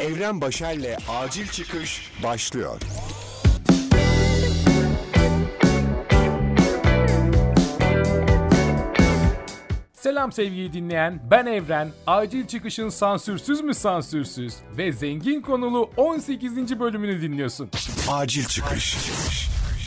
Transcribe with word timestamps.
Evren 0.00 0.40
Başer'le 0.40 0.96
Acil 1.08 1.46
Çıkış 1.46 2.12
başlıyor. 2.22 2.80
Selam 9.92 10.32
sevgili 10.32 10.72
dinleyen, 10.72 11.20
ben 11.30 11.46
Evren. 11.46 11.90
Acil 12.06 12.46
Çıkış'ın 12.46 12.88
sansürsüz 12.88 13.60
mü 13.60 13.74
sansürsüz 13.74 14.54
ve 14.76 14.92
zengin 14.92 15.40
konulu 15.40 15.90
18. 15.96 16.80
bölümünü 16.80 17.22
dinliyorsun. 17.22 17.70
Acil 18.08 18.44
Çıkış. 18.44 18.96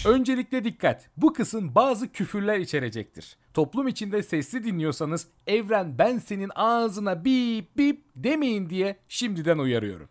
Öncelikle 0.06 0.64
dikkat. 0.64 1.10
Bu 1.18 1.34
kısım 1.34 1.76
bazı 1.76 2.12
küfürler 2.12 2.60
içerecektir. 2.60 3.38
Toplum 3.54 3.88
içinde 3.88 4.24
sesli 4.24 4.64
dinliyorsanız 4.64 5.28
Evren 5.48 5.98
ben 5.98 6.18
senin 6.18 6.52
ağzına 6.56 7.26
bip 7.26 7.78
bip 7.78 8.02
demeyin 8.16 8.70
diye 8.70 8.96
şimdiden 9.08 9.58
uyarıyorum. 9.58 10.10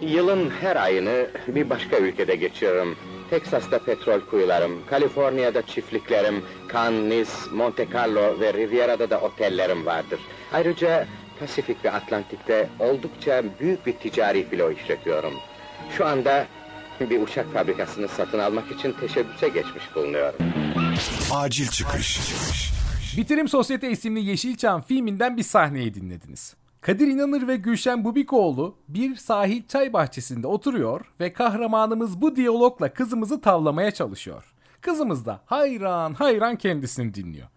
Yılın 0.00 0.50
her 0.50 0.76
ayını 0.76 1.26
bir 1.48 1.70
başka 1.70 1.98
ülkede 1.98 2.36
geçiririm. 2.36 2.96
Teksas'ta 3.30 3.78
petrol 3.78 4.20
kuyularım, 4.20 4.86
Kaliforniya'da 4.86 5.62
çiftliklerim, 5.62 6.44
Cannes, 6.72 7.52
Monte 7.52 7.88
Carlo 7.94 8.40
ve 8.40 8.54
Riviera'da 8.54 9.10
da 9.10 9.20
otellerim 9.20 9.86
vardır. 9.86 10.20
Ayrıca 10.52 11.06
Pasifik 11.40 11.84
ve 11.84 11.90
Atlantik'te 11.90 12.68
oldukça 12.78 13.44
büyük 13.60 13.86
bir 13.86 13.92
ticari 13.92 14.48
filo 14.48 14.70
işletiyorum. 14.70 15.34
Şu 15.90 16.06
anda 16.06 16.46
bir 17.00 17.22
uçak 17.22 17.52
fabrikasını 17.52 18.08
satın 18.08 18.38
almak 18.38 18.72
için 18.72 18.92
teşebbüse 18.92 19.48
geçmiş 19.48 19.94
bulunuyorum. 19.94 20.38
Acil 21.32 21.68
Çıkış. 21.68 22.20
Bitirim 23.16 23.48
Sosyete 23.48 23.90
isimli 23.90 24.24
Yeşilçam 24.24 24.82
filminden 24.82 25.36
bir 25.36 25.42
sahneyi 25.42 25.94
dinlediniz. 25.94 26.56
Kadir 26.80 27.06
İnanır 27.06 27.48
ve 27.48 27.56
Gülşen 27.56 28.04
Bubikoğlu 28.04 28.76
bir 28.88 29.16
sahil 29.16 29.62
çay 29.68 29.92
bahçesinde 29.92 30.46
oturuyor 30.46 31.12
ve 31.20 31.32
kahramanımız 31.32 32.20
bu 32.20 32.36
diyalogla 32.36 32.92
kızımızı 32.92 33.40
tavlamaya 33.40 33.90
çalışıyor. 33.90 34.54
Kızımız 34.80 35.26
da 35.26 35.42
hayran 35.46 36.14
hayran 36.14 36.56
kendisini 36.56 37.14
dinliyor. 37.14 37.48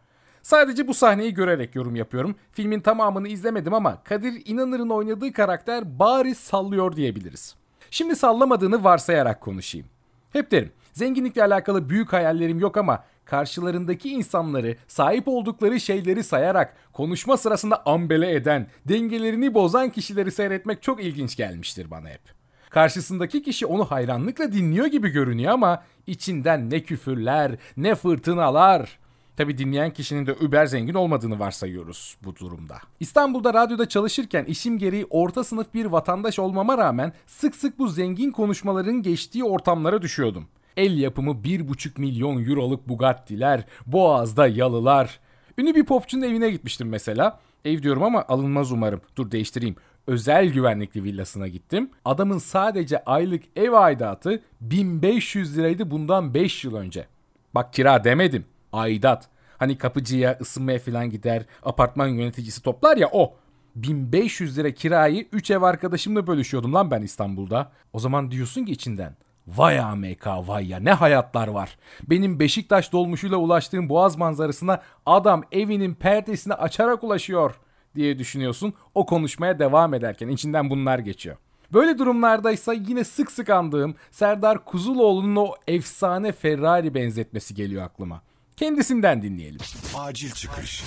Sadece 0.41 0.87
bu 0.87 0.93
sahneyi 0.93 1.33
görerek 1.33 1.75
yorum 1.75 1.95
yapıyorum. 1.95 2.35
Filmin 2.51 2.79
tamamını 2.79 3.27
izlemedim 3.27 3.73
ama 3.73 4.03
Kadir 4.03 4.41
İnanır'ın 4.45 4.89
oynadığı 4.89 5.33
karakter 5.33 5.99
bariz 5.99 6.37
sallıyor 6.37 6.95
diyebiliriz. 6.95 7.55
Şimdi 7.91 8.15
sallamadığını 8.15 8.83
varsayarak 8.83 9.41
konuşayım. 9.41 9.87
Hep 10.33 10.51
derim, 10.51 10.71
zenginlikle 10.93 11.43
alakalı 11.43 11.89
büyük 11.89 12.13
hayallerim 12.13 12.59
yok 12.59 12.77
ama 12.77 13.03
karşılarındaki 13.25 14.09
insanları 14.09 14.75
sahip 14.87 15.27
oldukları 15.27 15.79
şeyleri 15.79 16.23
sayarak 16.23 16.75
konuşma 16.93 17.37
sırasında 17.37 17.85
ambele 17.85 18.35
eden, 18.35 18.67
dengelerini 18.85 19.53
bozan 19.53 19.89
kişileri 19.89 20.31
seyretmek 20.31 20.83
çok 20.83 21.03
ilginç 21.03 21.35
gelmiştir 21.35 21.91
bana 21.91 22.09
hep. 22.09 22.21
Karşısındaki 22.69 23.43
kişi 23.43 23.65
onu 23.65 23.85
hayranlıkla 23.85 24.51
dinliyor 24.51 24.85
gibi 24.85 25.09
görünüyor 25.09 25.53
ama 25.53 25.83
içinden 26.07 26.69
ne 26.69 26.83
küfürler, 26.83 27.51
ne 27.77 27.95
fırtınalar. 27.95 28.99
Tabi 29.39 29.57
dinleyen 29.57 29.93
kişinin 29.93 30.27
de 30.27 30.35
über 30.41 30.65
zengin 30.65 30.93
olmadığını 30.93 31.39
varsayıyoruz 31.39 32.17
bu 32.23 32.35
durumda. 32.35 32.77
İstanbul'da 32.99 33.53
radyoda 33.53 33.89
çalışırken 33.89 34.45
işim 34.45 34.77
gereği 34.77 35.05
orta 35.09 35.43
sınıf 35.43 35.73
bir 35.73 35.85
vatandaş 35.85 36.39
olmama 36.39 36.77
rağmen 36.77 37.13
sık 37.27 37.55
sık 37.55 37.79
bu 37.79 37.87
zengin 37.87 38.31
konuşmaların 38.31 39.01
geçtiği 39.01 39.43
ortamlara 39.43 40.01
düşüyordum. 40.01 40.47
El 40.77 40.97
yapımı 40.97 41.31
1,5 41.31 42.01
milyon 42.01 42.45
euroluk 42.45 42.89
Bugatti'ler, 42.89 43.65
Boğaz'da 43.85 44.47
yalılar. 44.47 45.19
Ünlü 45.57 45.75
bir 45.75 45.85
popçunun 45.85 46.21
evine 46.21 46.49
gitmiştim 46.49 46.89
mesela. 46.89 47.39
Ev 47.65 47.83
diyorum 47.83 48.03
ama 48.03 48.25
alınmaz 48.27 48.71
umarım. 48.71 49.01
Dur 49.15 49.31
değiştireyim. 49.31 49.75
Özel 50.07 50.49
güvenlikli 50.49 51.03
villasına 51.03 51.47
gittim. 51.47 51.89
Adamın 52.05 52.37
sadece 52.37 53.03
aylık 53.03 53.43
ev 53.55 53.71
aidatı 53.71 54.43
1500 54.61 55.57
liraydı 55.57 55.91
bundan 55.91 56.33
5 56.33 56.63
yıl 56.63 56.75
önce. 56.75 57.07
Bak 57.55 57.73
kira 57.73 58.03
demedim. 58.03 58.45
Aidat. 58.73 59.29
Hani 59.59 59.77
kapıcıya 59.77 60.37
ısınmaya 60.41 60.79
falan 60.79 61.09
gider, 61.09 61.45
apartman 61.63 62.07
yöneticisi 62.07 62.61
toplar 62.61 62.97
ya 62.97 63.09
o. 63.11 63.35
1500 63.75 64.57
lira 64.57 64.71
kirayı 64.71 65.27
3 65.31 65.51
ev 65.51 65.61
arkadaşımla 65.61 66.27
bölüşüyordum 66.27 66.73
lan 66.73 66.91
ben 66.91 67.01
İstanbul'da. 67.01 67.71
O 67.93 67.99
zaman 67.99 68.31
diyorsun 68.31 68.65
ki 68.65 68.71
içinden 68.71 69.15
Vay 69.57 69.79
AMK 69.79 70.27
vay 70.27 70.67
ya 70.67 70.79
ne 70.79 70.93
hayatlar 70.93 71.47
var. 71.47 71.77
Benim 72.09 72.39
Beşiktaş 72.39 72.91
dolmuşuyla 72.91 73.37
ulaştığım 73.37 73.89
boğaz 73.89 74.17
manzarasına 74.17 74.81
adam 75.05 75.43
evinin 75.51 75.93
perdesini 75.93 76.53
açarak 76.53 77.03
ulaşıyor 77.03 77.55
diye 77.95 78.19
düşünüyorsun. 78.19 78.73
O 78.95 79.05
konuşmaya 79.05 79.59
devam 79.59 79.93
ederken 79.93 80.27
içinden 80.27 80.69
bunlar 80.69 80.99
geçiyor. 80.99 81.37
Böyle 81.73 81.97
durumlardaysa 81.97 82.73
yine 82.73 83.03
sık 83.03 83.31
sık 83.31 83.49
andığım 83.49 83.95
Serdar 84.11 84.65
Kuzuloğlu'nun 84.65 85.35
o 85.35 85.53
efsane 85.67 86.31
Ferrari 86.31 86.93
benzetmesi 86.93 87.55
geliyor 87.55 87.83
aklıma. 87.83 88.21
Kendisinden 88.59 89.21
dinleyelim. 89.21 89.59
Acil 89.95 90.31
Çıkış. 90.31 90.83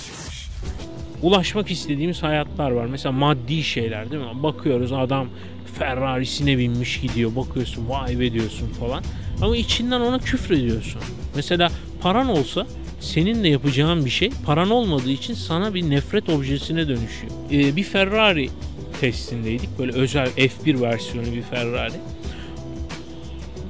Ulaşmak 1.21 1.71
istediğimiz 1.71 2.23
hayatlar 2.23 2.71
var. 2.71 2.85
Mesela 2.85 3.11
maddi 3.11 3.63
şeyler 3.63 4.11
değil 4.11 4.21
mi? 4.23 4.43
Bakıyoruz 4.43 4.91
adam 4.91 5.27
Ferrari'sine 5.79 6.57
binmiş 6.57 7.01
gidiyor. 7.01 7.35
Bakıyorsun 7.35 7.89
vay 7.89 8.19
be 8.19 8.33
diyorsun 8.33 8.67
falan. 8.67 9.03
Ama 9.41 9.57
içinden 9.57 10.01
ona 10.01 10.19
küfrediyorsun. 10.19 11.01
Mesela 11.35 11.71
paran 12.01 12.29
olsa 12.29 12.67
senin 12.99 13.43
de 13.43 13.47
yapacağın 13.47 14.05
bir 14.05 14.09
şey 14.09 14.31
paran 14.45 14.69
olmadığı 14.69 15.11
için 15.11 15.33
sana 15.33 15.73
bir 15.73 15.89
nefret 15.89 16.29
objesine 16.29 16.87
dönüşüyor. 16.87 17.31
Ee, 17.51 17.75
bir 17.75 17.83
Ferrari 17.83 18.49
testindeydik. 19.01 19.79
Böyle 19.79 19.91
özel 19.91 20.27
F1 20.27 20.81
versiyonu 20.81 21.33
bir 21.33 21.41
Ferrari. 21.41 21.93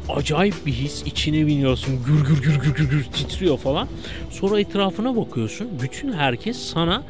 Acayip 0.10 0.66
bir 0.66 0.72
his. 0.72 1.04
içine 1.06 1.48
biniyorsun. 1.48 2.00
Gür 2.06 2.26
gür 2.26 2.42
gür 2.42 2.60
gür 2.62 2.76
gür, 2.76 2.90
gür 2.90 3.04
titriyor 3.04 3.58
falan. 3.58 3.88
Sonra 4.32 4.60
etrafına 4.60 5.16
bakıyorsun. 5.16 5.68
Bütün 5.82 6.14
herkes 6.14 6.58
sana 6.58 7.04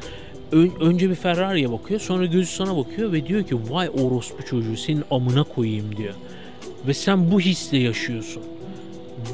Ön, 0.52 0.72
önce 0.80 1.10
bir 1.10 1.14
Ferrari'ye 1.14 1.72
bakıyor 1.72 2.00
sonra 2.00 2.26
gözü 2.26 2.46
sana 2.52 2.76
bakıyor 2.76 3.12
ve 3.12 3.26
diyor 3.26 3.42
ki 3.42 3.56
vay 3.70 3.88
orospu 3.88 4.44
çocuğu 4.44 4.76
senin 4.76 5.04
amına 5.10 5.42
koyayım 5.42 5.96
diyor. 5.96 6.14
Ve 6.86 6.94
sen 6.94 7.30
bu 7.30 7.40
hisle 7.40 7.78
yaşıyorsun. 7.78 8.42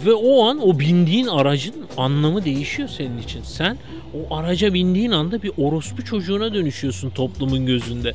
Ve 0.06 0.12
o 0.12 0.44
an 0.48 0.68
o 0.68 0.78
bindiğin 0.78 1.26
aracın 1.26 1.74
anlamı 1.96 2.44
değişiyor 2.44 2.88
senin 2.88 3.18
için. 3.18 3.42
Sen 3.42 3.78
o 4.14 4.34
araca 4.36 4.74
bindiğin 4.74 5.10
anda 5.10 5.42
bir 5.42 5.52
orospu 5.58 6.04
çocuğuna 6.04 6.54
dönüşüyorsun 6.54 7.10
toplumun 7.10 7.66
gözünde. 7.66 8.12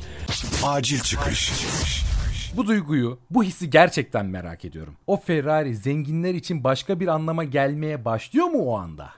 Acil 0.62 1.00
Çıkış. 1.00 1.52
Bu 2.56 2.66
duyguyu, 2.66 3.18
bu 3.30 3.44
hissi 3.44 3.70
gerçekten 3.70 4.26
merak 4.26 4.64
ediyorum. 4.64 4.94
O 5.06 5.16
Ferrari 5.16 5.76
zenginler 5.76 6.34
için 6.34 6.64
başka 6.64 7.00
bir 7.00 7.08
anlama 7.08 7.44
gelmeye 7.44 8.04
başlıyor 8.04 8.46
mu 8.46 8.58
o 8.58 8.76
anda? 8.76 9.10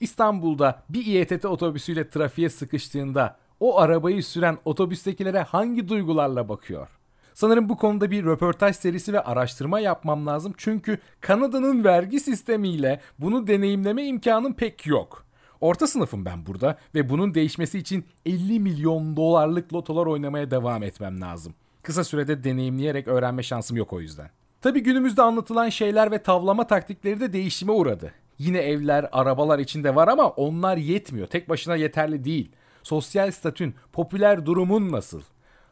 İstanbul'da 0.00 0.82
bir 0.88 1.06
İETT 1.06 1.44
otobüsüyle 1.44 2.08
trafiğe 2.08 2.50
sıkıştığında 2.50 3.36
o 3.60 3.78
arabayı 3.78 4.22
süren 4.22 4.58
otobüstekilere 4.64 5.40
hangi 5.40 5.88
duygularla 5.88 6.48
bakıyor? 6.48 6.88
Sanırım 7.34 7.68
bu 7.68 7.76
konuda 7.76 8.10
bir 8.10 8.24
röportaj 8.24 8.76
serisi 8.76 9.12
ve 9.12 9.20
araştırma 9.20 9.80
yapmam 9.80 10.26
lazım. 10.26 10.54
Çünkü 10.56 10.98
Kanada'nın 11.20 11.84
vergi 11.84 12.20
sistemiyle 12.20 13.00
bunu 13.18 13.46
deneyimleme 13.46 14.04
imkanım 14.04 14.54
pek 14.54 14.86
yok. 14.86 15.24
Orta 15.60 15.86
sınıfım 15.86 16.24
ben 16.24 16.46
burada 16.46 16.78
ve 16.94 17.08
bunun 17.08 17.34
değişmesi 17.34 17.78
için 17.78 18.04
50 18.26 18.60
milyon 18.60 19.16
dolarlık 19.16 19.74
lotolar 19.74 20.06
oynamaya 20.06 20.50
devam 20.50 20.82
etmem 20.82 21.20
lazım. 21.20 21.54
Kısa 21.82 22.04
sürede 22.04 22.44
deneyimleyerek 22.44 23.08
öğrenme 23.08 23.42
şansım 23.42 23.76
yok 23.76 23.92
o 23.92 24.00
yüzden. 24.00 24.30
Tabi 24.60 24.82
günümüzde 24.82 25.22
anlatılan 25.22 25.68
şeyler 25.68 26.10
ve 26.10 26.22
tavlama 26.22 26.66
taktikleri 26.66 27.20
de 27.20 27.32
değişime 27.32 27.72
uğradı. 27.72 28.12
Yine 28.38 28.58
evler, 28.58 29.08
arabalar 29.12 29.58
içinde 29.58 29.94
var 29.94 30.08
ama 30.08 30.28
onlar 30.28 30.76
yetmiyor. 30.76 31.26
Tek 31.26 31.48
başına 31.48 31.76
yeterli 31.76 32.24
değil. 32.24 32.52
Sosyal 32.82 33.30
statün, 33.30 33.74
popüler 33.92 34.46
durumun 34.46 34.92
nasıl? 34.92 35.22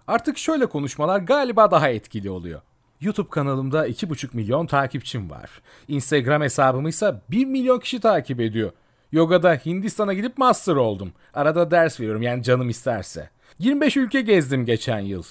Artık 0.06 0.38
şöyle 0.38 0.66
konuşmalar 0.66 1.18
galiba 1.18 1.70
daha 1.70 1.88
etkili 1.88 2.30
oluyor. 2.30 2.60
YouTube 3.00 3.30
kanalımda 3.30 3.88
2,5 3.88 4.28
milyon 4.32 4.66
takipçim 4.66 5.30
var. 5.30 5.50
Instagram 5.88 6.42
hesabımı 6.42 6.88
ise 6.88 7.14
1 7.30 7.44
milyon 7.44 7.78
kişi 7.78 8.00
takip 8.00 8.40
ediyor. 8.40 8.72
Yogada 9.12 9.54
Hindistan'a 9.54 10.14
gidip 10.14 10.38
master 10.38 10.74
oldum. 10.76 11.12
Arada 11.34 11.70
ders 11.70 12.00
veriyorum 12.00 12.22
yani 12.22 12.42
canım 12.42 12.68
isterse. 12.68 13.30
25 13.58 13.96
ülke 13.96 14.20
gezdim 14.20 14.64
geçen 14.64 15.00
yıl. 15.00 15.24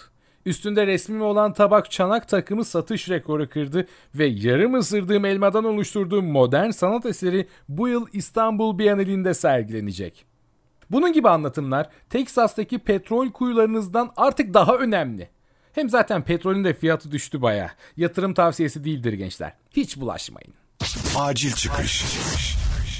Üstünde 0.47 0.87
resmim 0.87 1.21
olan 1.21 1.53
tabak 1.53 1.91
çanak 1.91 2.27
takımı 2.27 2.65
satış 2.65 3.09
rekoru 3.09 3.49
kırdı 3.49 3.87
ve 4.15 4.25
yarım 4.25 4.73
ısırdığım 4.73 5.25
elmadan 5.25 5.63
oluşturduğum 5.65 6.25
modern 6.25 6.69
sanat 6.69 7.05
eseri 7.05 7.47
bu 7.69 7.87
yıl 7.87 8.07
İstanbul 8.13 8.79
Bienalinde 8.79 9.33
sergilenecek. 9.33 10.25
Bunun 10.91 11.13
gibi 11.13 11.29
anlatımlar 11.29 11.89
Teksas'taki 12.09 12.79
petrol 12.79 13.31
kuyularınızdan 13.31 14.11
artık 14.17 14.53
daha 14.53 14.75
önemli. 14.75 15.29
Hem 15.73 15.89
zaten 15.89 16.23
petrolün 16.23 16.63
de 16.63 16.73
fiyatı 16.73 17.11
düştü 17.11 17.41
baya. 17.41 17.71
Yatırım 17.97 18.33
tavsiyesi 18.33 18.83
değildir 18.83 19.13
gençler. 19.13 19.53
Hiç 19.71 19.97
bulaşmayın. 19.97 20.53
Acil 21.15 21.51
Çıkış. 21.51 22.05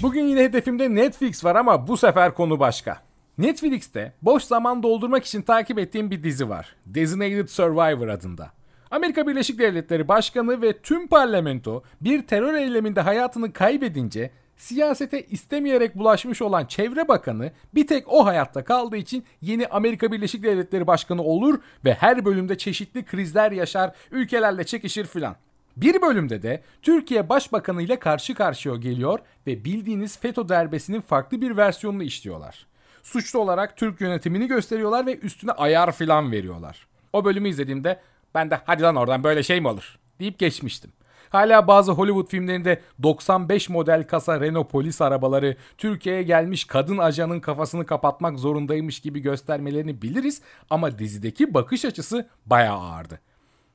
Bugün 0.02 0.28
yine 0.28 0.44
hedefimde 0.44 0.96
Netflix 0.96 1.44
var 1.44 1.56
ama 1.56 1.88
bu 1.88 1.98
sefer 1.98 2.34
konu 2.34 2.60
başka. 2.60 3.07
Netflix'te 3.38 4.14
boş 4.22 4.44
zaman 4.44 4.84
doldurmak 4.84 5.26
için 5.26 5.42
takip 5.42 5.80
ettiğim 5.80 6.12
bir 6.12 6.24
dizi 6.24 6.50
var. 6.50 6.76
Designated 6.86 7.48
Survivor 7.48 8.08
adında. 8.08 8.52
Amerika 8.92 9.28
Birleşik 9.28 9.60
Devletleri 9.60 10.08
Başkanı 10.08 10.62
ve 10.62 10.78
tüm 10.78 11.08
parlamento 11.08 11.84
bir 12.02 12.28
terör 12.28 12.54
eyleminde 12.54 13.02
hayatını 13.02 13.54
kaybedince 13.54 14.32
siyasete 14.58 15.22
istemeyerek 15.22 15.96
bulaşmış 15.96 16.42
olan 16.42 16.66
Çevre 16.66 17.08
Bakanı 17.08 17.52
bir 17.76 17.88
tek 17.88 18.14
o 18.14 18.26
hayatta 18.26 18.64
kaldığı 18.64 18.98
için 18.98 19.24
yeni 19.42 19.68
Amerika 19.68 20.12
Birleşik 20.12 20.44
Devletleri 20.44 20.88
Başkanı 20.88 21.24
olur 21.24 21.60
ve 21.86 21.94
her 21.94 22.26
bölümde 22.26 22.58
çeşitli 22.58 23.06
krizler 23.06 23.52
yaşar, 23.52 23.96
ülkelerle 24.12 24.64
çekişir 24.64 25.06
filan. 25.06 25.36
Bir 25.76 26.02
bölümde 26.02 26.42
de 26.42 26.62
Türkiye 26.82 27.30
Başbakanı 27.30 27.82
ile 27.82 28.00
karşı 28.00 28.36
karşıya 28.36 28.76
geliyor 28.76 29.20
ve 29.48 29.66
bildiğiniz 29.66 30.20
FETÖ 30.20 30.50
derbesinin 30.50 31.02
farklı 31.02 31.42
bir 31.42 31.58
versiyonunu 31.58 32.04
işliyorlar. 32.04 32.68
Suçlu 33.08 33.40
olarak 33.40 33.78
Türk 33.78 34.02
yönetimini 34.02 34.48
gösteriyorlar 34.48 35.06
ve 35.06 35.18
üstüne 35.18 35.52
ayar 35.52 35.92
filan 35.92 36.32
veriyorlar. 36.32 36.88
O 37.14 37.26
bölümü 37.26 37.50
izlediğimde 37.50 38.00
ben 38.36 38.52
de 38.52 38.62
hadi 38.66 38.82
lan 38.82 38.96
oradan 38.96 39.24
böyle 39.24 39.44
şey 39.44 39.62
mi 39.62 39.68
olur 39.68 40.00
deyip 40.20 40.40
geçmiştim. 40.40 40.92
Hala 41.30 41.68
bazı 41.68 41.92
Hollywood 41.92 42.28
filmlerinde 42.28 42.82
95 43.04 43.70
model 43.70 44.04
kasa 44.04 44.42
Renault 44.42 44.72
polis 44.72 45.02
arabaları 45.02 45.56
Türkiye'ye 45.78 46.24
gelmiş 46.24 46.66
kadın 46.66 46.98
ajanın 46.98 47.40
kafasını 47.40 47.86
kapatmak 47.86 48.40
zorundaymış 48.40 49.00
gibi 49.00 49.20
göstermelerini 49.20 50.02
biliriz 50.02 50.42
ama 50.70 51.00
dizideki 51.00 51.54
bakış 51.54 51.86
açısı 51.86 52.28
bayağı 52.46 52.78
ağırdı. 52.78 53.20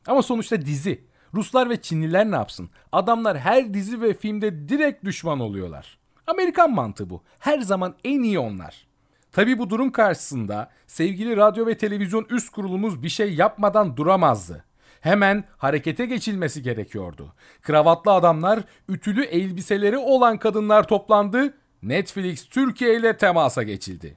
Ama 0.06 0.22
sonuçta 0.22 0.60
dizi. 0.60 1.04
Ruslar 1.34 1.70
ve 1.70 1.82
Çinliler 1.82 2.30
ne 2.30 2.36
yapsın? 2.36 2.70
Adamlar 2.92 3.38
her 3.38 3.74
dizi 3.74 4.00
ve 4.00 4.14
filmde 4.14 4.68
direkt 4.68 5.04
düşman 5.04 5.40
oluyorlar. 5.40 5.98
Amerikan 6.26 6.72
mantığı 6.72 7.10
bu. 7.10 7.22
Her 7.38 7.60
zaman 7.60 7.94
en 8.04 8.22
iyi 8.22 8.38
onlar. 8.38 8.91
Tabi 9.32 9.58
bu 9.58 9.70
durum 9.70 9.92
karşısında 9.92 10.70
sevgili 10.86 11.36
radyo 11.36 11.66
ve 11.66 11.76
televizyon 11.76 12.26
üst 12.30 12.50
kurulumuz 12.50 13.02
bir 13.02 13.08
şey 13.08 13.34
yapmadan 13.34 13.96
duramazdı. 13.96 14.64
Hemen 15.00 15.44
harekete 15.56 16.06
geçilmesi 16.06 16.62
gerekiyordu. 16.62 17.32
Kravatlı 17.62 18.12
adamlar, 18.12 18.60
ütülü 18.88 19.24
elbiseleri 19.24 19.98
olan 19.98 20.38
kadınlar 20.38 20.88
toplandı. 20.88 21.54
Netflix 21.82 22.48
Türkiye 22.48 22.96
ile 22.96 23.16
temasa 23.16 23.62
geçildi. 23.62 24.16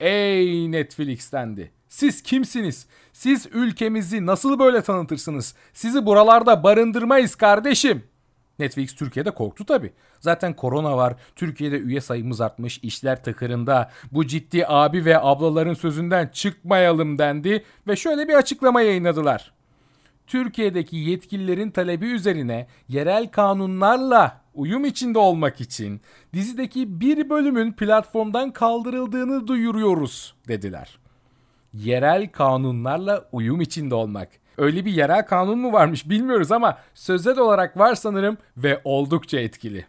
Ey 0.00 0.72
Netflix 0.72 1.32
dendi. 1.32 1.72
Siz 1.88 2.22
kimsiniz? 2.22 2.86
Siz 3.12 3.46
ülkemizi 3.52 4.26
nasıl 4.26 4.58
böyle 4.58 4.82
tanıtırsınız? 4.82 5.54
Sizi 5.72 6.06
buralarda 6.06 6.62
barındırmayız 6.62 7.34
kardeşim. 7.34 8.04
Netflix 8.58 8.94
Türkiye'de 8.94 9.30
korktu 9.30 9.64
tabi. 9.64 9.92
Zaten 10.20 10.56
korona 10.56 10.96
var. 10.96 11.14
Türkiye'de 11.36 11.78
üye 11.78 12.00
sayımız 12.00 12.40
artmış. 12.40 12.78
işler 12.78 13.22
tıkırında. 13.22 13.90
Bu 14.12 14.26
ciddi 14.26 14.66
abi 14.66 15.04
ve 15.04 15.20
ablaların 15.20 15.74
sözünden 15.74 16.28
çıkmayalım 16.28 17.18
dendi 17.18 17.64
ve 17.88 17.96
şöyle 17.96 18.28
bir 18.28 18.34
açıklama 18.34 18.80
yayınladılar. 18.80 19.52
Türkiye'deki 20.26 20.96
yetkililerin 20.96 21.70
talebi 21.70 22.06
üzerine 22.06 22.66
yerel 22.88 23.30
kanunlarla 23.30 24.40
uyum 24.54 24.84
içinde 24.84 25.18
olmak 25.18 25.60
için 25.60 26.00
dizideki 26.32 27.00
bir 27.00 27.30
bölümün 27.30 27.72
platformdan 27.72 28.50
kaldırıldığını 28.50 29.46
duyuruyoruz 29.46 30.34
dediler. 30.48 30.98
Yerel 31.74 32.28
kanunlarla 32.32 33.28
uyum 33.32 33.60
içinde 33.60 33.94
olmak. 33.94 34.28
Öyle 34.58 34.84
bir 34.84 34.92
yerel 34.92 35.26
kanun 35.26 35.58
mu 35.58 35.72
varmış 35.72 36.08
bilmiyoruz 36.08 36.52
ama 36.52 36.78
sözel 36.94 37.38
olarak 37.38 37.78
var 37.78 37.94
sanırım 37.94 38.38
ve 38.56 38.80
oldukça 38.84 39.40
etkili. 39.40 39.86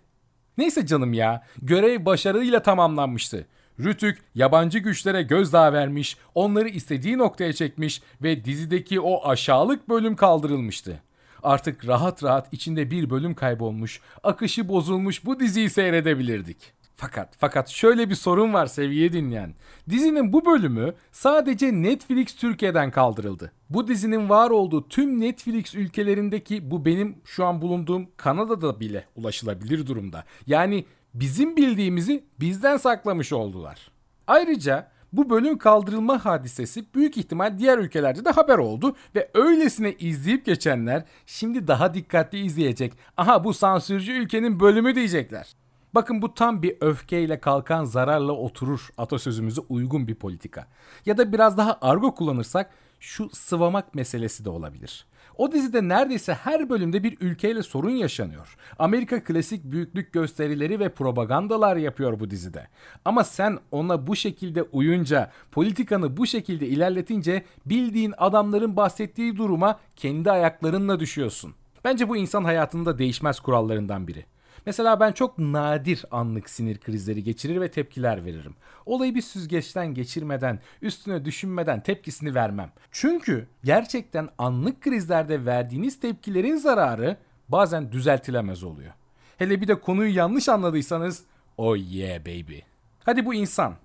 Neyse 0.58 0.86
canım 0.86 1.14
ya, 1.14 1.44
görev 1.62 2.06
başarıyla 2.06 2.62
tamamlanmıştı. 2.62 3.46
Rütük 3.80 4.24
yabancı 4.36 4.80
güçlere 4.80 5.22
gözdağı 5.24 5.74
vermiş, 5.74 6.18
onları 6.36 6.70
istediği 6.70 7.18
noktaya 7.18 7.54
çekmiş 7.54 8.02
ve 8.22 8.46
dizideki 8.46 9.00
o 9.00 9.30
aşağılık 9.30 9.90
bölüm 9.90 10.16
kaldırılmıştı. 10.16 11.00
Artık 11.44 11.88
rahat 11.88 12.24
rahat 12.24 12.54
içinde 12.54 12.92
bir 12.92 13.10
bölüm 13.10 13.36
kaybolmuş, 13.36 14.02
akışı 14.24 14.70
bozulmuş 14.70 15.26
bu 15.26 15.40
diziyi 15.40 15.70
seyredebilirdik. 15.70 16.58
Fakat 17.00 17.34
fakat 17.38 17.70
şöyle 17.70 18.10
bir 18.10 18.16
sorun 18.16 18.54
var 18.54 18.66
sevgili 18.66 19.14
dinleyen. 19.14 19.54
Dizinin 19.90 20.34
bu 20.34 20.46
bölümü 20.46 20.94
sadece 21.12 21.74
Netflix 21.74 22.36
Türkiye'den 22.36 22.92
kaldırıldı. 22.92 23.52
Bu 23.70 23.88
dizinin 23.88 24.30
var 24.30 24.50
olduğu 24.50 24.90
tüm 24.90 25.22
Netflix 25.22 25.76
ülkelerindeki 25.76 26.72
bu 26.72 26.86
benim 26.86 27.18
şu 27.26 27.46
an 27.46 27.62
bulunduğum 27.62 28.08
Kanada'da 28.18 28.80
bile 28.80 29.06
ulaşılabilir 29.16 29.88
durumda. 29.88 30.24
Yani 30.48 30.86
bizim 31.14 31.58
bildiğimizi 31.58 32.24
bizden 32.40 32.78
saklamış 32.78 33.34
oldular. 33.34 33.92
Ayrıca 34.28 34.92
bu 35.14 35.30
bölüm 35.30 35.58
kaldırılma 35.58 36.26
hadisesi 36.26 36.94
büyük 36.94 37.18
ihtimal 37.18 37.58
diğer 37.58 37.78
ülkelerde 37.78 38.26
de 38.26 38.30
haber 38.30 38.58
oldu 38.58 38.96
ve 39.16 39.32
öylesine 39.34 39.94
izleyip 39.94 40.46
geçenler 40.46 41.04
şimdi 41.26 41.68
daha 41.68 41.94
dikkatli 41.94 42.40
izleyecek. 42.40 42.94
Aha 43.18 43.44
bu 43.44 43.54
sansürcü 43.54 44.12
ülkenin 44.12 44.60
bölümü 44.60 44.96
diyecekler. 44.96 45.56
Bakın 45.96 46.22
bu 46.22 46.34
tam 46.34 46.62
bir 46.62 46.78
öfkeyle 46.82 47.40
kalkan 47.40 47.86
zararla 47.86 48.32
oturur 48.32 48.90
atasözümüze 48.98 49.62
uygun 49.70 50.08
bir 50.08 50.16
politika. 50.16 50.68
Ya 51.06 51.18
da 51.18 51.34
biraz 51.34 51.58
daha 51.58 51.78
argo 51.82 52.16
kullanırsak 52.16 52.72
şu 53.00 53.30
sıvamak 53.30 53.96
meselesi 53.96 54.46
de 54.46 54.50
olabilir. 54.50 55.06
O 55.38 55.52
dizide 55.52 55.88
neredeyse 55.88 56.34
her 56.34 56.70
bölümde 56.70 57.04
bir 57.04 57.18
ülkeyle 57.20 57.64
sorun 57.64 57.90
yaşanıyor. 57.90 58.58
Amerika 58.80 59.24
klasik 59.24 59.64
büyüklük 59.64 60.14
gösterileri 60.14 60.80
ve 60.80 60.90
propagandalar 60.90 61.76
yapıyor 61.76 62.20
bu 62.20 62.30
dizide. 62.30 62.68
Ama 63.06 63.24
sen 63.24 63.60
ona 63.72 64.08
bu 64.08 64.16
şekilde 64.16 64.64
uyunca, 64.64 65.32
politikanı 65.52 66.18
bu 66.18 66.28
şekilde 66.28 66.68
ilerletince 66.68 67.44
bildiğin 67.66 68.14
adamların 68.18 68.76
bahsettiği 68.76 69.38
duruma 69.38 69.80
kendi 69.96 70.32
ayaklarınla 70.32 71.00
düşüyorsun. 71.00 71.54
Bence 71.84 72.10
bu 72.10 72.18
insan 72.18 72.44
hayatında 72.44 72.98
değişmez 72.98 73.40
kurallarından 73.40 74.08
biri. 74.08 74.26
Mesela 74.68 75.00
ben 75.00 75.12
çok 75.12 75.38
nadir 75.38 76.06
anlık 76.12 76.50
sinir 76.50 76.78
krizleri 76.78 77.24
geçirir 77.24 77.62
ve 77.62 77.72
tepkiler 77.72 78.26
veririm. 78.26 78.56
Olayı 78.86 79.16
bir 79.16 79.22
süzgeçten 79.22 79.94
geçirmeden, 79.94 80.60
üstüne 80.82 81.26
düşünmeden 81.26 81.84
tepkisini 81.84 82.36
vermem. 82.36 82.72
Çünkü 82.92 83.48
gerçekten 83.64 84.30
anlık 84.38 84.82
krizlerde 84.82 85.46
verdiğiniz 85.46 86.00
tepkilerin 86.00 86.56
zararı 86.56 87.18
bazen 87.50 87.92
düzeltilemez 87.92 88.64
oluyor. 88.64 88.94
Hele 89.38 89.62
bir 89.62 89.68
de 89.68 89.80
konuyu 89.80 90.16
yanlış 90.16 90.50
anladıysanız 90.50 91.24
oh 91.58 91.78
yeah 91.78 92.20
baby. 92.20 92.60
Hadi 93.04 93.26
bu 93.26 93.34
insan 93.34 93.76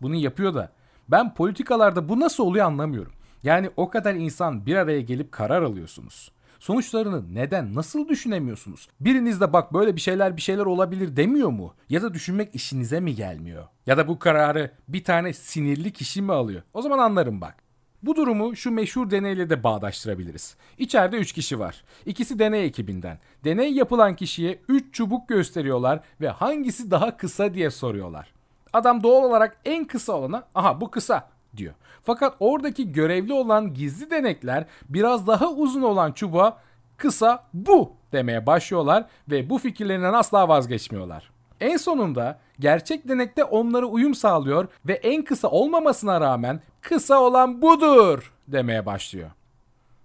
bunu 0.00 0.14
yapıyor 0.14 0.54
da 0.54 0.72
ben 1.08 1.34
politikalarda 1.34 2.08
bu 2.08 2.20
nasıl 2.20 2.44
oluyor 2.44 2.66
anlamıyorum. 2.66 3.12
Yani 3.42 3.70
o 3.76 3.90
kadar 3.90 4.14
insan 4.14 4.66
bir 4.66 4.76
araya 4.76 5.00
gelip 5.00 5.32
karar 5.32 5.62
alıyorsunuz. 5.62 6.32
Sonuçlarını 6.62 7.34
neden, 7.34 7.74
nasıl 7.74 8.08
düşünemiyorsunuz? 8.08 8.88
Biriniz 9.00 9.40
de 9.40 9.52
bak 9.52 9.72
böyle 9.72 9.96
bir 9.96 10.00
şeyler 10.00 10.36
bir 10.36 10.42
şeyler 10.42 10.66
olabilir 10.66 11.16
demiyor 11.16 11.48
mu? 11.48 11.74
Ya 11.88 12.02
da 12.02 12.14
düşünmek 12.14 12.54
işinize 12.54 13.00
mi 13.00 13.14
gelmiyor? 13.14 13.64
Ya 13.86 13.96
da 13.96 14.08
bu 14.08 14.18
kararı 14.18 14.70
bir 14.88 15.04
tane 15.04 15.32
sinirli 15.32 15.92
kişi 15.92 16.22
mi 16.22 16.32
alıyor? 16.32 16.62
O 16.74 16.82
zaman 16.82 16.98
anlarım 16.98 17.40
bak. 17.40 17.56
Bu 18.02 18.16
durumu 18.16 18.56
şu 18.56 18.70
meşhur 18.70 19.10
deneyle 19.10 19.50
de 19.50 19.62
bağdaştırabiliriz. 19.62 20.56
İçeride 20.78 21.16
3 21.16 21.32
kişi 21.32 21.58
var. 21.58 21.84
İkisi 22.06 22.38
deney 22.38 22.64
ekibinden. 22.64 23.18
Deney 23.44 23.72
yapılan 23.72 24.16
kişiye 24.16 24.58
3 24.68 24.94
çubuk 24.94 25.28
gösteriyorlar 25.28 26.00
ve 26.20 26.28
hangisi 26.28 26.90
daha 26.90 27.16
kısa 27.16 27.54
diye 27.54 27.70
soruyorlar. 27.70 28.32
Adam 28.72 29.02
doğal 29.02 29.24
olarak 29.24 29.56
en 29.64 29.84
kısa 29.84 30.12
olana 30.12 30.48
aha 30.54 30.80
bu 30.80 30.90
kısa 30.90 31.28
diyor. 31.56 31.74
Fakat 32.02 32.36
oradaki 32.40 32.92
görevli 32.92 33.32
olan 33.32 33.74
gizli 33.74 34.10
denekler 34.10 34.64
biraz 34.88 35.26
daha 35.26 35.50
uzun 35.50 35.82
olan 35.82 36.12
çubuğa 36.12 36.58
kısa 36.96 37.44
bu 37.54 37.92
demeye 38.12 38.46
başlıyorlar 38.46 39.04
ve 39.30 39.50
bu 39.50 39.58
fikirlerinden 39.58 40.12
asla 40.12 40.48
vazgeçmiyorlar. 40.48 41.30
En 41.60 41.76
sonunda 41.76 42.38
gerçek 42.60 43.08
denekte 43.08 43.44
onlara 43.44 43.86
uyum 43.86 44.14
sağlıyor 44.14 44.68
ve 44.86 44.92
en 44.92 45.24
kısa 45.24 45.48
olmamasına 45.48 46.20
rağmen 46.20 46.60
kısa 46.80 47.20
olan 47.20 47.62
budur 47.62 48.32
demeye 48.48 48.86
başlıyor. 48.86 49.30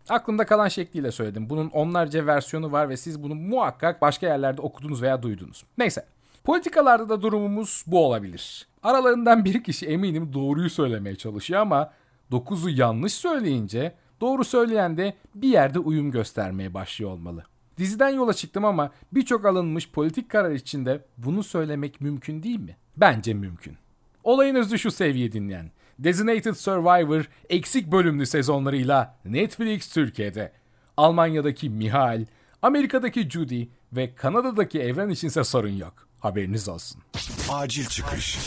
Aklımda 0.10 0.46
kalan 0.46 0.68
şekliyle 0.68 1.12
söyledim. 1.12 1.50
Bunun 1.50 1.70
onlarca 1.70 2.25
versiyonu 2.25 2.72
var 2.72 2.89
ve 2.89 2.98
siz 2.98 3.24
bunu 3.24 3.36
muhakkak 3.36 4.01
başka 4.01 4.27
yerlerde 4.27 4.62
okudunuz 4.62 5.01
veya 5.01 5.24
duydunuz. 5.24 5.63
Neyse. 5.77 6.06
Politikalarda 6.48 7.10
da 7.10 7.22
durumumuz 7.22 7.84
bu 7.88 8.06
olabilir. 8.06 8.68
Aralarından 8.84 9.46
bir 9.46 9.63
kişi 9.63 9.86
eminim 9.86 10.34
doğruyu 10.34 10.70
söylemeye 10.70 11.16
çalışıyor 11.16 11.62
ama 11.62 11.94
9'u 12.32 12.70
yanlış 12.70 13.13
söyleyince 13.13 13.96
doğru 14.22 14.44
söyleyen 14.44 14.98
de 14.98 15.13
bir 15.36 15.48
yerde 15.48 15.80
uyum 15.80 16.12
göstermeye 16.12 16.74
başlıyor 16.74 17.12
olmalı. 17.12 17.44
Diziden 17.77 18.10
yola 18.10 18.34
çıktım 18.34 18.66
ama 18.66 18.92
birçok 19.12 19.46
alınmış 19.46 19.92
politik 19.92 20.30
karar 20.30 20.51
içinde 20.51 21.06
bunu 21.18 21.44
söylemek 21.44 22.01
mümkün 22.01 22.44
değil 22.44 22.60
mi? 22.60 22.77
Bence 22.98 23.34
mümkün. 23.34 23.77
Olayın 24.24 24.56
özü 24.56 24.80
şu 24.80 24.92
seviye 24.92 25.32
dinleyen. 25.32 25.72
Designated 26.00 26.54
Survivor 26.54 27.30
eksik 27.50 27.92
bölümlü 27.92 28.25
sezonlarıyla 28.25 29.16
Netflix 29.25 29.89
Türkiye'de. 29.94 30.51
Almanya'daki 30.98 31.70
Mihail, 31.70 32.25
Amerika'daki 32.62 33.30
Judy 33.30 33.63
ve 33.94 34.16
Kanada'daki 34.16 34.80
Evren 34.80 35.10
içinse 35.10 35.44
sorun 35.44 35.77
yok. 35.77 36.06
Haberiniz 36.19 36.69
olsun. 36.69 37.01
Acil 37.50 37.86
çıkış. 37.86 38.38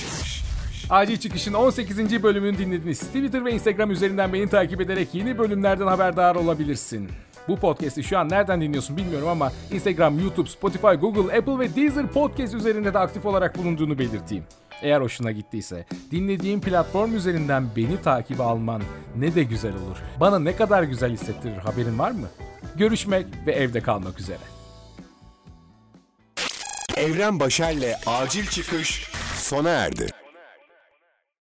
Acil 0.91 1.17
Çıkış'ın 1.17 1.53
18. 1.53 2.23
bölümünü 2.23 2.59
dinlediniz. 2.59 3.01
Twitter 3.01 3.45
ve 3.45 3.53
Instagram 3.53 3.91
üzerinden 3.91 4.33
beni 4.33 4.49
takip 4.49 4.81
ederek 4.81 5.15
yeni 5.15 5.39
bölümlerden 5.39 5.87
haberdar 5.87 6.35
olabilirsin. 6.35 7.09
Bu 7.49 7.57
podcast'i 7.57 8.05
şu 8.05 8.19
an 8.19 8.29
nereden 8.29 8.61
dinliyorsun 8.61 8.97
bilmiyorum 8.97 9.29
ama 9.29 9.53
Instagram, 9.73 10.19
YouTube, 10.19 10.49
Spotify, 10.49 10.87
Google, 10.87 11.39
Apple 11.39 11.59
ve 11.59 11.77
Deezer 11.77 12.07
Podcast 12.07 12.55
üzerinde 12.55 12.95
de 12.95 12.99
aktif 12.99 13.27
olarak 13.27 13.59
bulunduğunu 13.59 13.99
belirteyim. 13.99 14.45
Eğer 14.83 15.01
hoşuna 15.01 15.31
gittiyse 15.33 15.87
dinlediğin 16.11 16.61
platform 16.61 17.17
üzerinden 17.17 17.65
beni 17.77 18.03
takip 18.03 18.41
alman 18.41 18.83
ne 19.17 19.35
de 19.35 19.43
güzel 19.43 19.73
olur. 19.73 19.97
Bana 20.21 20.39
ne 20.39 20.57
kadar 20.57 20.83
güzel 20.83 21.13
hissettirir 21.13 21.57
haberin 21.57 21.99
var 21.99 22.11
mı? 22.11 22.27
Görüşmek 22.77 23.27
ve 23.47 23.53
evde 23.53 23.81
kalmak 23.81 24.21
üzere. 24.21 24.60
Evren 26.97 27.41
Başer'le 27.41 27.97
Acil 28.07 28.47
Çıkış 28.47 29.11
sona 29.37 29.71
erdi. 29.71 30.20